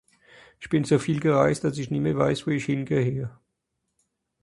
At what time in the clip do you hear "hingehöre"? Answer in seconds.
2.71-3.29